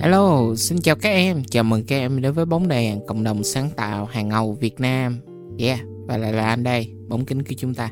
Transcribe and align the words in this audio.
Hello, 0.00 0.54
xin 0.56 0.78
chào 0.80 0.96
các 0.96 1.08
em. 1.08 1.42
Chào 1.50 1.64
mừng 1.64 1.84
các 1.86 1.96
em 1.96 2.22
đến 2.22 2.32
với 2.32 2.44
bóng 2.44 2.68
đèn 2.68 3.06
cộng 3.06 3.24
đồng 3.24 3.44
sáng 3.44 3.70
tạo 3.76 4.06
hàng 4.06 4.28
ngầu 4.28 4.52
Việt 4.52 4.80
Nam. 4.80 5.20
Yeah, 5.58 5.80
và 6.06 6.16
lại 6.16 6.32
là 6.32 6.46
anh 6.48 6.62
đây, 6.62 6.92
bóng 7.08 7.24
kính 7.24 7.42
của 7.42 7.54
chúng 7.58 7.74
ta. 7.74 7.90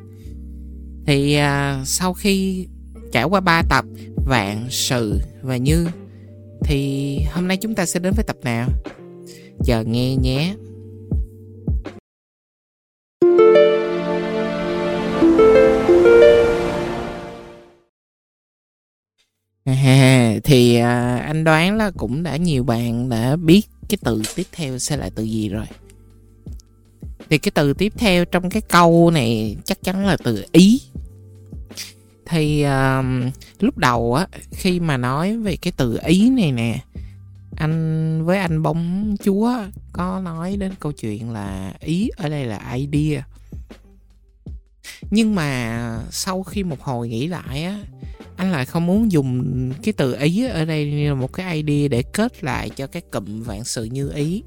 Thì 1.06 1.38
uh, 1.38 1.86
sau 1.86 2.14
khi 2.14 2.66
trải 3.12 3.24
qua 3.24 3.40
3 3.40 3.62
tập 3.70 3.84
Vạn, 4.26 4.66
Sự 4.70 5.20
và 5.42 5.56
Như 5.56 5.88
thì 6.64 7.18
hôm 7.32 7.48
nay 7.48 7.56
chúng 7.56 7.74
ta 7.74 7.86
sẽ 7.86 8.00
đến 8.00 8.12
với 8.16 8.24
tập 8.24 8.36
nào? 8.42 8.68
Chờ 9.64 9.84
nghe 9.84 10.16
nhé. 10.16 10.54
Thì 20.44 20.76
à, 20.76 21.16
anh 21.16 21.44
đoán 21.44 21.76
là 21.76 21.90
cũng 21.90 22.22
đã 22.22 22.36
nhiều 22.36 22.64
bạn 22.64 23.08
đã 23.08 23.36
biết 23.36 23.62
cái 23.88 23.98
từ 24.04 24.22
tiếp 24.34 24.46
theo 24.52 24.78
sẽ 24.78 24.96
là 24.96 25.10
từ 25.14 25.22
gì 25.22 25.48
rồi. 25.48 25.66
Thì 27.30 27.38
cái 27.38 27.50
từ 27.54 27.72
tiếp 27.72 27.92
theo 27.96 28.24
trong 28.24 28.50
cái 28.50 28.62
câu 28.62 29.10
này 29.10 29.56
chắc 29.64 29.82
chắn 29.82 30.06
là 30.06 30.16
từ 30.24 30.44
ý. 30.52 30.80
Thì 32.26 32.62
à, 32.62 33.02
lúc 33.60 33.78
đầu 33.78 34.14
á 34.14 34.26
khi 34.50 34.80
mà 34.80 34.96
nói 34.96 35.36
về 35.36 35.56
cái 35.56 35.72
từ 35.76 35.98
ý 36.04 36.30
này 36.30 36.52
nè 36.52 36.78
anh 37.56 38.24
với 38.24 38.38
anh 38.38 38.62
bóng 38.62 39.14
chúa 39.24 39.54
có 39.92 40.20
nói 40.20 40.56
đến 40.56 40.72
câu 40.80 40.92
chuyện 40.92 41.30
là 41.30 41.74
ý 41.80 42.10
ở 42.16 42.28
đây 42.28 42.44
là 42.44 42.74
idea. 42.74 43.26
Nhưng 45.10 45.34
mà 45.34 46.00
sau 46.10 46.42
khi 46.42 46.62
một 46.62 46.80
hồi 46.80 47.08
nghĩ 47.08 47.26
lại 47.26 47.64
á 47.64 47.78
anh 48.36 48.52
lại 48.52 48.66
không 48.66 48.86
muốn 48.86 49.12
dùng 49.12 49.72
cái 49.82 49.92
từ 49.92 50.14
ý 50.14 50.46
ở 50.46 50.64
đây 50.64 50.90
như 50.90 51.08
là 51.08 51.14
một 51.14 51.32
cái 51.32 51.62
idea 51.62 51.88
để 51.88 52.02
kết 52.12 52.44
lại 52.44 52.70
cho 52.70 52.86
cái 52.86 53.02
cụm 53.12 53.42
vạn 53.42 53.64
sự 53.64 53.84
như 53.84 54.10
ý. 54.14 54.42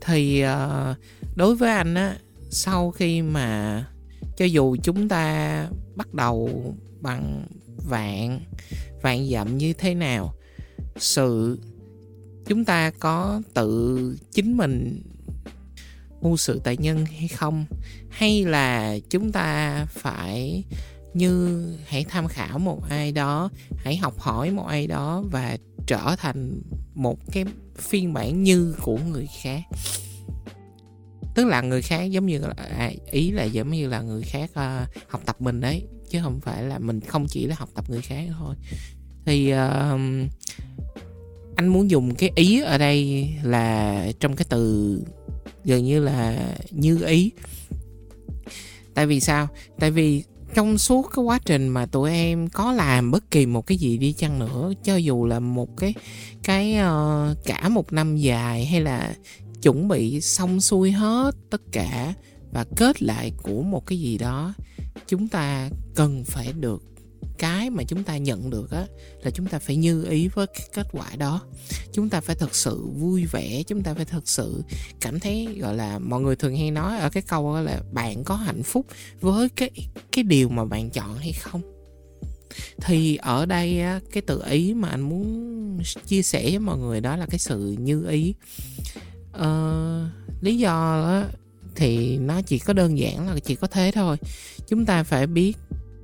Thì 0.00 0.44
uh, 0.44 0.96
đối 1.36 1.56
với 1.56 1.70
anh 1.70 1.94
á 1.94 2.16
sau 2.50 2.90
khi 2.90 3.22
mà 3.22 3.84
cho 4.36 4.44
dù 4.44 4.76
chúng 4.82 5.08
ta 5.08 5.68
bắt 5.96 6.14
đầu 6.14 6.64
bằng 7.00 7.46
vạn 7.88 8.40
vạn 9.02 9.28
dặm 9.28 9.58
như 9.58 9.72
thế 9.72 9.94
nào 9.94 10.34
sự 10.96 11.58
chúng 12.46 12.64
ta 12.64 12.90
có 12.90 13.42
tự 13.54 13.98
chính 14.32 14.56
mình 14.56 15.02
mưu 16.22 16.36
sự 16.36 16.60
tại 16.64 16.76
nhân 16.76 17.06
hay 17.06 17.28
không 17.28 17.64
hay 18.10 18.44
là 18.44 18.98
chúng 19.10 19.32
ta 19.32 19.86
phải 19.90 20.64
như 21.14 21.62
hãy 21.86 22.04
tham 22.04 22.28
khảo 22.28 22.58
một 22.58 22.82
ai 22.88 23.12
đó 23.12 23.50
hãy 23.76 23.96
học 23.96 24.18
hỏi 24.18 24.50
một 24.50 24.66
ai 24.66 24.86
đó 24.86 25.24
và 25.30 25.56
trở 25.86 26.16
thành 26.18 26.62
một 26.94 27.18
cái 27.32 27.44
phiên 27.76 28.12
bản 28.12 28.42
như 28.42 28.74
của 28.82 28.98
người 29.10 29.28
khác. 29.42 29.62
Tức 31.34 31.46
là 31.46 31.60
người 31.60 31.82
khác 31.82 32.04
giống 32.04 32.26
như 32.26 32.38
là 32.38 32.54
à, 32.56 32.90
ý 33.10 33.30
là 33.30 33.44
giống 33.44 33.70
như 33.70 33.88
là 33.88 34.02
người 34.02 34.22
khác 34.22 34.50
à, 34.54 34.86
học 35.08 35.20
tập 35.26 35.36
mình 35.40 35.60
đấy 35.60 35.86
chứ 36.08 36.18
không 36.22 36.40
phải 36.40 36.62
là 36.62 36.78
mình 36.78 37.00
không 37.00 37.26
chỉ 37.28 37.46
là 37.46 37.56
học 37.58 37.68
tập 37.74 37.90
người 37.90 38.02
khác 38.02 38.24
thôi. 38.38 38.54
Thì 39.24 39.50
à, 39.50 39.98
anh 41.56 41.68
muốn 41.68 41.90
dùng 41.90 42.14
cái 42.14 42.30
ý 42.34 42.60
ở 42.60 42.78
đây 42.78 43.28
là 43.42 44.06
trong 44.20 44.36
cái 44.36 44.46
từ 44.48 45.02
gần 45.64 45.84
như 45.84 46.00
là 46.00 46.48
như 46.70 47.04
ý. 47.04 47.30
Tại 48.94 49.06
vì 49.06 49.20
sao? 49.20 49.48
Tại 49.78 49.90
vì 49.90 50.24
trong 50.54 50.78
suốt 50.78 51.10
cái 51.16 51.24
quá 51.24 51.38
trình 51.44 51.68
mà 51.68 51.86
tụi 51.86 52.10
em 52.10 52.48
có 52.48 52.72
làm 52.72 53.10
bất 53.10 53.30
kỳ 53.30 53.46
một 53.46 53.66
cái 53.66 53.78
gì 53.78 53.98
đi 53.98 54.12
chăng 54.12 54.38
nữa 54.38 54.72
cho 54.84 54.96
dù 54.96 55.26
là 55.26 55.40
một 55.40 55.76
cái 55.76 55.94
cái 56.42 56.78
uh, 56.78 57.36
cả 57.44 57.68
một 57.68 57.92
năm 57.92 58.16
dài 58.16 58.66
hay 58.66 58.80
là 58.80 59.14
chuẩn 59.62 59.88
bị 59.88 60.20
xong 60.20 60.60
xuôi 60.60 60.92
hết 60.92 61.34
tất 61.50 61.62
cả 61.72 62.14
và 62.52 62.64
kết 62.76 63.02
lại 63.02 63.32
của 63.42 63.62
một 63.62 63.86
cái 63.86 64.00
gì 64.00 64.18
đó 64.18 64.54
chúng 65.06 65.28
ta 65.28 65.68
cần 65.94 66.24
phải 66.24 66.52
được 66.52 66.82
cái 67.38 67.70
mà 67.70 67.82
chúng 67.82 68.04
ta 68.04 68.16
nhận 68.16 68.50
được 68.50 68.70
á 68.70 68.86
là 69.22 69.30
chúng 69.30 69.46
ta 69.46 69.58
phải 69.58 69.76
như 69.76 70.04
ý 70.04 70.28
với 70.28 70.46
cái 70.46 70.68
kết 70.72 70.86
quả 70.92 71.16
đó. 71.18 71.40
Chúng 71.92 72.08
ta 72.08 72.20
phải 72.20 72.36
thật 72.36 72.54
sự 72.54 72.86
vui 72.86 73.26
vẻ 73.32 73.62
chúng 73.66 73.82
ta 73.82 73.94
phải 73.94 74.04
thật 74.04 74.28
sự 74.28 74.62
cảm 75.00 75.20
thấy 75.20 75.48
gọi 75.60 75.76
là 75.76 75.98
mọi 75.98 76.20
người 76.20 76.36
thường 76.36 76.56
hay 76.56 76.70
nói 76.70 76.98
ở 76.98 77.10
cái 77.10 77.22
câu 77.22 77.60
là 77.60 77.82
bạn 77.92 78.24
có 78.24 78.34
hạnh 78.34 78.62
phúc 78.62 78.86
với 79.20 79.48
cái 79.48 79.70
cái 80.12 80.24
điều 80.24 80.48
mà 80.48 80.64
bạn 80.64 80.90
chọn 80.90 81.16
hay 81.16 81.32
không. 81.32 81.62
Thì 82.80 83.16
ở 83.16 83.46
đây 83.46 83.80
á, 83.80 84.00
cái 84.12 84.22
tự 84.22 84.42
ý 84.50 84.74
mà 84.74 84.88
anh 84.88 85.00
muốn 85.00 85.78
chia 86.06 86.22
sẻ 86.22 86.42
với 86.42 86.58
mọi 86.58 86.78
người 86.78 87.00
đó 87.00 87.16
là 87.16 87.26
cái 87.26 87.38
sự 87.38 87.76
như 87.78 88.06
ý. 88.08 88.34
Ờ, 89.32 90.08
lý 90.40 90.58
do 90.58 90.70
đó 90.70 91.24
thì 91.74 92.18
nó 92.18 92.42
chỉ 92.42 92.58
có 92.58 92.72
đơn 92.72 92.98
giản 92.98 93.28
là 93.28 93.38
chỉ 93.38 93.54
có 93.54 93.66
thế 93.66 93.90
thôi. 93.94 94.16
Chúng 94.68 94.86
ta 94.86 95.02
phải 95.02 95.26
biết 95.26 95.56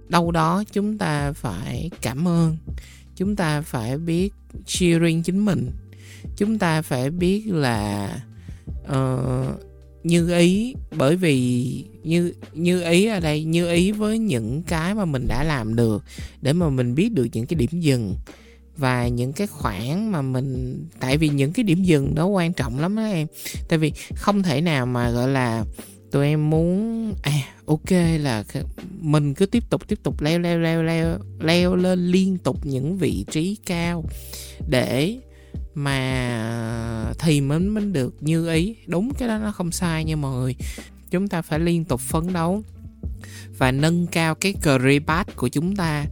đâu 0.08 0.30
đó 0.30 0.64
chúng 0.72 0.98
ta 0.98 1.32
phải 1.32 1.90
cảm 2.02 2.28
ơn. 2.28 2.56
Chúng 3.16 3.36
ta 3.36 3.60
phải 3.60 3.98
biết 3.98 4.32
cheering 4.66 5.22
chính 5.22 5.44
mình. 5.44 5.70
Chúng 6.36 6.58
ta 6.58 6.82
phải 6.82 7.10
biết 7.10 7.42
là 7.46 8.10
uh, 8.92 9.60
như 10.04 10.38
ý 10.38 10.74
bởi 10.96 11.16
vì 11.16 11.84
như 12.04 12.32
như 12.54 12.82
ý 12.82 13.06
ở 13.06 13.20
đây 13.20 13.44
như 13.44 13.70
ý 13.70 13.92
với 13.92 14.18
những 14.18 14.62
cái 14.62 14.94
mà 14.94 15.04
mình 15.04 15.26
đã 15.28 15.44
làm 15.44 15.76
được 15.76 16.04
để 16.42 16.52
mà 16.52 16.68
mình 16.68 16.94
biết 16.94 17.12
được 17.12 17.28
những 17.32 17.46
cái 17.46 17.56
điểm 17.56 17.80
dừng 17.80 18.14
và 18.76 19.08
những 19.08 19.32
cái 19.32 19.46
khoản 19.46 20.12
mà 20.12 20.22
mình 20.22 20.84
tại 21.00 21.16
vì 21.16 21.28
những 21.28 21.52
cái 21.52 21.64
điểm 21.64 21.82
dừng 21.82 22.14
đó 22.14 22.26
quan 22.26 22.52
trọng 22.52 22.78
lắm 22.78 22.96
đó 22.96 23.02
em. 23.02 23.26
Tại 23.68 23.78
vì 23.78 23.92
không 24.14 24.42
thể 24.42 24.60
nào 24.60 24.86
mà 24.86 25.10
gọi 25.10 25.28
là 25.28 25.64
tụi 26.10 26.26
em 26.26 26.50
muốn 26.50 27.12
à 27.22 27.57
ok, 27.68 27.90
là 28.20 28.44
mình 29.00 29.34
cứ 29.34 29.46
tiếp 29.46 29.70
tục 29.70 29.88
tiếp 29.88 29.98
tục 30.02 30.20
leo 30.20 30.38
leo 30.38 30.58
leo 30.58 30.82
leo 30.82 31.18
leo 31.40 31.76
lên 31.76 32.06
liên 32.06 32.38
tục 32.38 32.66
những 32.66 32.96
vị 32.96 33.24
trí 33.30 33.56
cao 33.66 34.04
để 34.68 35.18
mà 35.74 37.12
thì 37.18 37.40
mình 37.40 37.68
mới 37.68 37.84
được 37.84 38.14
như 38.20 38.52
ý. 38.52 38.76
Đúng 38.86 39.14
cái 39.18 39.28
đó 39.28 39.38
nó 39.38 39.52
không 39.52 39.72
sai 39.72 40.04
nha 40.04 40.16
mọi 40.16 40.36
người. 40.40 40.56
Chúng 41.10 41.28
ta 41.28 41.42
phải 41.42 41.58
liên 41.58 41.84
tục 41.84 42.00
phấn 42.00 42.32
đấu 42.32 42.62
và 43.58 43.72
nâng 43.72 44.06
cao 44.06 44.34
cái 44.34 44.54
career 44.62 45.02
path 45.06 45.36
của 45.36 45.48
chúng 45.48 45.76
ta. 45.76 46.04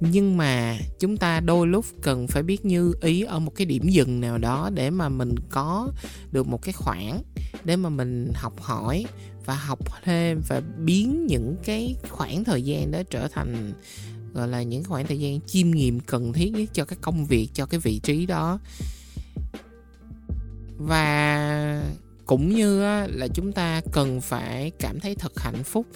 Nhưng 0.00 0.36
mà 0.36 0.78
chúng 1.00 1.16
ta 1.16 1.40
đôi 1.40 1.66
lúc 1.66 1.84
cần 2.02 2.26
phải 2.26 2.42
biết 2.42 2.64
như 2.64 2.92
ý 3.00 3.22
ở 3.22 3.38
một 3.38 3.52
cái 3.56 3.66
điểm 3.66 3.88
dừng 3.88 4.20
nào 4.20 4.38
đó 4.38 4.70
để 4.74 4.90
mà 4.90 5.08
mình 5.08 5.34
có 5.50 5.88
được 6.32 6.46
một 6.46 6.62
cái 6.62 6.72
khoảng 6.72 7.22
để 7.64 7.76
mà 7.76 7.88
mình 7.88 8.32
học 8.34 8.60
hỏi 8.60 9.06
và 9.44 9.54
học 9.54 9.78
thêm 10.04 10.40
và 10.48 10.62
biến 10.78 11.26
những 11.26 11.56
cái 11.64 11.96
khoảng 12.10 12.44
thời 12.44 12.62
gian 12.62 12.90
đó 12.90 13.02
trở 13.10 13.28
thành, 13.28 13.72
gọi 14.34 14.48
là, 14.48 14.62
những 14.62 14.84
khoảng 14.84 15.06
thời 15.06 15.18
gian 15.18 15.40
chiêm 15.40 15.70
nghiệm 15.70 16.00
cần 16.00 16.32
thiết 16.32 16.52
nhất 16.52 16.70
cho 16.72 16.84
cái 16.84 16.98
công 17.00 17.26
việc, 17.26 17.48
cho 17.54 17.66
cái 17.66 17.80
vị 17.80 17.98
trí 17.98 18.26
đó. 18.26 18.58
Và 20.78 21.82
cũng 22.26 22.48
như 22.48 22.80
là 23.06 23.28
chúng 23.34 23.52
ta 23.52 23.80
cần 23.92 24.20
phải 24.20 24.70
cảm 24.78 25.00
thấy 25.00 25.14
thật 25.14 25.32
hạnh 25.36 25.64
phúc 25.64 25.86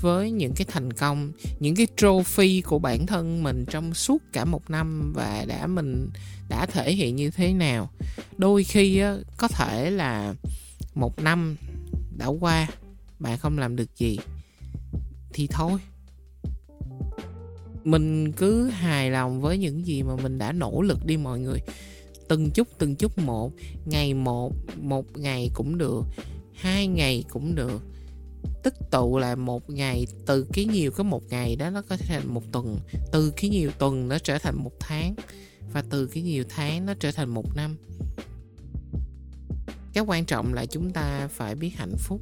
với 0.00 0.30
những 0.30 0.52
cái 0.56 0.66
thành 0.70 0.92
công, 0.92 1.32
những 1.60 1.76
cái 1.76 1.86
trophy 1.96 2.60
của 2.60 2.78
bản 2.78 3.06
thân 3.06 3.42
mình 3.42 3.64
trong 3.70 3.94
suốt 3.94 4.22
cả 4.32 4.44
một 4.44 4.70
năm 4.70 5.12
và 5.16 5.44
đã 5.48 5.66
mình, 5.66 6.10
đã 6.48 6.66
thể 6.66 6.92
hiện 6.92 7.16
như 7.16 7.30
thế 7.30 7.52
nào. 7.52 7.90
Đôi 8.38 8.64
khi 8.64 9.02
có 9.36 9.48
thể 9.48 9.90
là 9.90 10.34
một 10.98 11.22
năm 11.22 11.56
đã 12.16 12.26
qua, 12.26 12.68
bạn 13.18 13.38
không 13.38 13.58
làm 13.58 13.76
được 13.76 13.96
gì 13.96 14.18
thì 15.32 15.46
thôi. 15.50 15.80
Mình 17.84 18.32
cứ 18.32 18.68
hài 18.68 19.10
lòng 19.10 19.40
với 19.40 19.58
những 19.58 19.86
gì 19.86 20.02
mà 20.02 20.16
mình 20.22 20.38
đã 20.38 20.52
nỗ 20.52 20.82
lực 20.82 21.06
đi 21.06 21.16
mọi 21.16 21.40
người. 21.40 21.58
Từng 22.28 22.50
chút 22.50 22.68
từng 22.78 22.94
chút 22.94 23.18
một, 23.18 23.52
ngày 23.86 24.14
một 24.14 24.52
một 24.80 25.04
ngày 25.16 25.50
cũng 25.54 25.78
được, 25.78 26.02
hai 26.54 26.86
ngày 26.86 27.24
cũng 27.28 27.54
được. 27.54 27.82
Tích 28.62 28.74
tụ 28.90 29.18
là 29.18 29.34
một 29.34 29.70
ngày, 29.70 30.06
từ 30.26 30.46
cái 30.52 30.64
nhiều 30.64 30.90
có 30.90 31.04
một 31.04 31.22
ngày 31.28 31.56
đó 31.56 31.70
nó 31.70 31.82
có 31.88 31.96
thể 31.96 32.06
thành 32.08 32.34
một 32.34 32.42
tuần, 32.52 32.78
từ 33.12 33.32
cái 33.36 33.50
nhiều 33.50 33.70
tuần 33.78 34.08
nó 34.08 34.18
trở 34.18 34.38
thành 34.38 34.56
một 34.56 34.72
tháng, 34.80 35.14
và 35.72 35.84
từ 35.90 36.06
cái 36.06 36.22
nhiều 36.22 36.44
tháng 36.48 36.86
nó 36.86 36.94
trở 37.00 37.12
thành 37.12 37.28
một 37.28 37.56
năm 37.56 37.76
cái 39.98 40.04
quan 40.06 40.24
trọng 40.24 40.54
là 40.54 40.66
chúng 40.66 40.90
ta 40.90 41.28
phải 41.30 41.54
biết 41.54 41.70
hạnh 41.76 41.96
phúc 41.98 42.20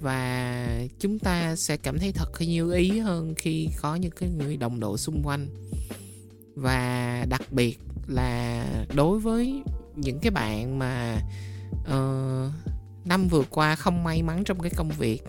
và 0.00 0.66
chúng 0.98 1.18
ta 1.18 1.56
sẽ 1.56 1.76
cảm 1.76 1.98
thấy 1.98 2.12
thật 2.12 2.32
như 2.40 2.72
ý 2.72 2.98
hơn 2.98 3.34
khi 3.34 3.68
có 3.80 3.94
những 3.94 4.10
cái 4.10 4.28
người 4.28 4.56
đồng 4.56 4.80
đội 4.80 4.98
xung 4.98 5.22
quanh. 5.24 5.46
Và 6.54 7.26
đặc 7.28 7.42
biệt 7.52 7.78
là 8.08 8.66
đối 8.94 9.18
với 9.18 9.62
những 9.96 10.18
cái 10.18 10.30
bạn 10.30 10.78
mà 10.78 11.20
uh, 11.80 12.52
năm 13.04 13.28
vừa 13.28 13.42
qua 13.50 13.76
không 13.76 14.04
may 14.04 14.22
mắn 14.22 14.44
trong 14.44 14.60
cái 14.60 14.70
công 14.76 14.90
việc 14.90 15.22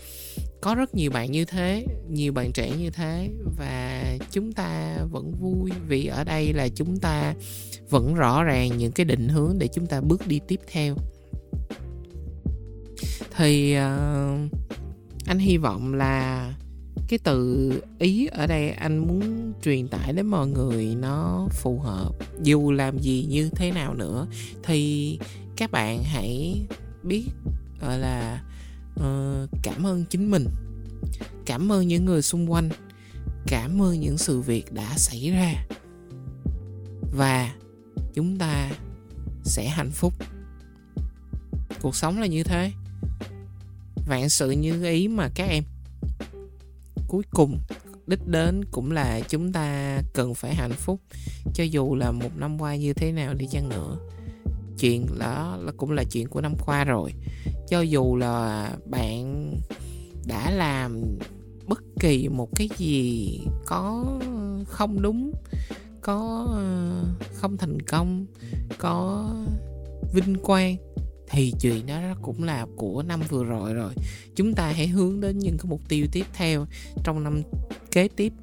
có 0.62 0.76
rất 0.76 0.96
nhiều 0.96 1.12
bạn 1.12 1.32
như 1.32 1.46
thế 1.46 1.86
nhiều 2.10 2.34
bạn 2.34 2.52
trẻ 2.54 2.72
như 2.80 2.90
thế 2.90 3.30
và 3.58 4.04
chúng 4.32 4.54
ta 4.54 4.98
vẫn 5.12 5.32
vui 5.42 5.72
vì 5.88 6.06
ở 6.06 6.24
đây 6.24 6.54
là 6.54 6.68
chúng 6.76 7.00
ta 7.00 7.34
vẫn 7.90 8.16
rõ 8.16 8.44
ràng 8.44 8.78
những 8.78 8.92
cái 8.92 9.06
định 9.06 9.28
hướng 9.30 9.60
để 9.60 9.68
chúng 9.74 9.86
ta 9.86 10.02
bước 10.02 10.28
đi 10.28 10.40
tiếp 10.48 10.60
theo 10.72 10.96
thì 13.42 13.78
uh, 13.78 14.52
anh 15.26 15.40
hy 15.40 15.58
vọng 15.58 15.94
là 15.94 16.54
cái 17.08 17.20
từ 17.24 17.72
ý 18.00 18.26
ở 18.26 18.48
đây 18.48 18.70
anh 18.70 18.98
muốn 18.98 19.54
truyền 19.64 19.88
tải 19.88 20.14
đến 20.14 20.26
mọi 20.26 20.48
người 20.48 20.96
nó 20.96 21.48
phù 21.52 21.80
hợp. 21.80 22.12
Dù 22.44 22.72
làm 22.72 23.00
gì 23.00 23.26
như 23.30 23.50
thế 23.50 23.72
nào 23.72 23.94
nữa 23.94 24.28
thì 24.64 25.20
các 25.58 25.72
bạn 25.72 26.04
hãy 26.04 26.62
biết 27.04 27.24
gọi 27.82 28.00
là 28.00 28.44
uh, 28.96 29.50
cảm 29.64 29.86
ơn 29.86 30.06
chính 30.10 30.32
mình. 30.32 30.46
Cảm 31.46 31.72
ơn 31.72 31.88
những 31.88 32.06
người 32.06 32.22
xung 32.22 32.52
quanh. 32.52 32.70
Cảm 33.48 33.82
ơn 33.82 34.00
những 34.00 34.18
sự 34.18 34.42
việc 34.42 34.74
đã 34.74 34.98
xảy 34.98 35.32
ra. 35.32 35.66
Và 37.12 37.56
chúng 38.14 38.38
ta 38.38 38.72
sẽ 39.44 39.68
hạnh 39.68 39.92
phúc. 39.92 40.14
Cuộc 41.82 41.96
sống 41.96 42.20
là 42.20 42.28
như 42.28 42.44
thế 42.44 42.72
vạn 44.06 44.30
sự 44.30 44.52
như 44.52 44.84
ý 44.84 45.08
mà 45.08 45.30
các 45.36 45.46
em. 45.46 45.64
Cuối 47.08 47.24
cùng, 47.32 47.60
đích 48.08 48.28
đến 48.28 48.66
cũng 48.72 48.92
là 48.92 49.22
chúng 49.30 49.54
ta 49.54 49.98
cần 50.14 50.34
phải 50.34 50.56
hạnh 50.56 50.74
phúc, 50.74 51.00
cho 51.54 51.64
dù 51.64 51.96
là 51.96 52.12
một 52.12 52.30
năm 52.38 52.62
qua 52.62 52.76
như 52.76 52.94
thế 52.94 53.12
nào 53.12 53.34
đi 53.34 53.48
chăng 53.52 53.70
nữa. 53.70 53.98
Chuyện 54.80 55.06
đó 55.20 55.58
là 55.62 55.72
cũng 55.78 55.92
là 55.92 56.04
chuyện 56.12 56.28
của 56.28 56.42
năm 56.42 56.54
qua 56.66 56.84
rồi. 56.84 57.14
Cho 57.70 57.82
dù 57.82 58.16
là 58.16 58.70
bạn 58.86 59.54
đã 60.26 60.52
làm 60.52 61.02
bất 61.68 61.84
kỳ 62.00 62.28
một 62.30 62.50
cái 62.56 62.70
gì 62.78 63.40
có 63.66 64.06
không 64.68 65.02
đúng, 65.02 65.32
có 66.02 66.48
ờ, 66.50 67.04
không 67.34 67.58
thành 67.58 67.82
công, 67.82 68.26
có 68.78 69.30
vinh 70.14 70.36
quang 70.36 70.78
thì 71.32 71.54
chuyện 71.60 71.86
đó 71.86 72.02
cũng 72.22 72.44
là 72.44 72.66
của 72.76 73.04
năm 73.04 73.22
vừa 73.30 73.44
rồi 73.44 73.74
rồi. 73.74 73.94
Chúng 74.36 74.54
ta 74.54 74.72
hãy 74.72 74.88
hướng 74.88 75.22
đến 75.22 75.40
những 75.40 75.58
cái 75.58 75.66
mục 75.70 75.82
tiêu 75.90 76.08
tiếp 76.12 76.26
theo 76.34 76.66
trong 77.04 77.24
năm 77.24 77.42
kế 77.92 78.08
tiếp 78.08 78.34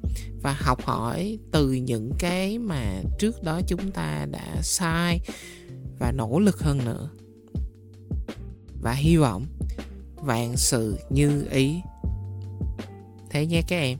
và 0.41 0.53
học 0.59 0.81
hỏi 0.85 1.37
từ 1.51 1.71
những 1.71 2.11
cái 2.19 2.57
mà 2.57 3.01
trước 3.19 3.43
đó 3.43 3.61
chúng 3.67 3.91
ta 3.91 4.25
đã 4.31 4.61
sai 4.61 5.19
và 5.99 6.11
nỗ 6.11 6.39
lực 6.39 6.59
hơn 6.59 6.85
nữa. 6.85 7.09
Và 8.81 8.93
hy 8.93 9.17
vọng 9.17 9.45
vạn 10.15 10.57
sự 10.57 10.97
như 11.09 11.45
ý. 11.51 11.81
Thế 13.29 13.45
nhé 13.45 13.61
các 13.67 13.77
em. 13.77 13.97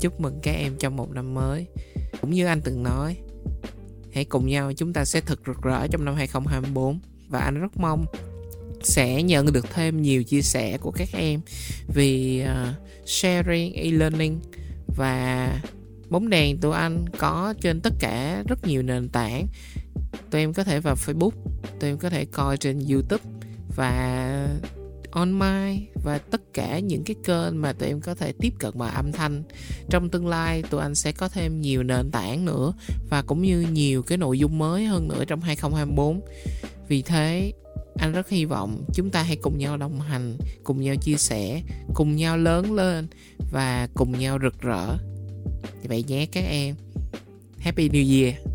Chúc 0.00 0.20
mừng 0.20 0.38
các 0.42 0.52
em 0.52 0.76
trong 0.78 0.96
một 0.96 1.10
năm 1.10 1.34
mới. 1.34 1.66
Cũng 2.20 2.30
như 2.30 2.46
anh 2.46 2.60
từng 2.64 2.82
nói, 2.82 3.16
hãy 4.12 4.24
cùng 4.24 4.46
nhau, 4.46 4.72
chúng 4.72 4.92
ta 4.92 5.04
sẽ 5.04 5.20
thật 5.20 5.40
rực 5.46 5.62
rỡ 5.62 5.86
trong 5.86 6.04
năm 6.04 6.14
2024 6.14 7.00
và 7.28 7.38
anh 7.38 7.60
rất 7.60 7.76
mong 7.76 8.06
sẽ 8.82 9.22
nhận 9.22 9.52
được 9.52 9.66
thêm 9.74 10.02
nhiều 10.02 10.24
chia 10.24 10.42
sẻ 10.42 10.78
của 10.78 10.90
các 10.90 11.08
em 11.12 11.40
vì 11.94 12.42
uh, 12.44 13.08
sharing 13.08 13.72
e-learning 13.72 14.40
và 14.96 15.48
bóng 16.10 16.28
đèn 16.28 16.58
tụi 16.58 16.74
anh 16.74 17.04
có 17.18 17.54
trên 17.60 17.80
tất 17.80 17.92
cả 17.98 18.42
rất 18.48 18.66
nhiều 18.66 18.82
nền 18.82 19.08
tảng. 19.08 19.46
Tụi 20.30 20.40
em 20.40 20.52
có 20.52 20.64
thể 20.64 20.80
vào 20.80 20.94
facebook 20.94 21.30
tụi 21.80 21.90
em 21.90 21.98
có 21.98 22.10
thể 22.10 22.24
coi 22.24 22.56
trên 22.56 22.78
youtube 22.90 23.24
và 23.76 24.48
online 25.10 25.78
và 26.04 26.18
tất 26.18 26.40
cả 26.54 26.78
những 26.78 27.04
cái 27.04 27.16
kênh 27.24 27.62
mà 27.62 27.72
tụi 27.72 27.88
em 27.88 28.00
có 28.00 28.14
thể 28.14 28.32
tiếp 28.32 28.52
cận 28.58 28.72
bằng 28.74 28.94
âm 28.94 29.12
thanh. 29.12 29.42
Trong 29.90 30.08
tương 30.08 30.26
lai 30.26 30.62
tụi 30.70 30.80
anh 30.80 30.94
sẽ 30.94 31.12
có 31.12 31.28
thêm 31.28 31.60
nhiều 31.60 31.82
nền 31.82 32.10
tảng 32.10 32.44
nữa 32.44 32.72
và 33.10 33.22
cũng 33.22 33.42
như 33.42 33.60
nhiều 33.60 34.02
cái 34.02 34.18
nội 34.18 34.38
dung 34.38 34.58
mới 34.58 34.84
hơn 34.84 35.08
nữa 35.08 35.24
trong 35.24 35.40
2024 35.40 36.20
vì 36.88 37.02
thế, 37.02 37.52
anh 37.96 38.12
rất 38.12 38.28
hy 38.28 38.44
vọng 38.44 38.84
chúng 38.94 39.10
ta 39.10 39.22
hãy 39.22 39.36
cùng 39.36 39.58
nhau 39.58 39.76
đồng 39.76 40.00
hành, 40.00 40.36
cùng 40.64 40.80
nhau 40.80 40.94
chia 40.96 41.16
sẻ, 41.16 41.62
cùng 41.94 42.16
nhau 42.16 42.36
lớn 42.36 42.72
lên 42.72 43.06
và 43.52 43.88
cùng 43.94 44.18
nhau 44.18 44.38
rực 44.42 44.60
rỡ. 44.60 44.96
Vậy 45.88 46.04
nhé 46.08 46.26
các 46.32 46.44
em. 46.44 46.74
Happy 47.58 47.88
new 47.88 48.22
year. 48.22 48.53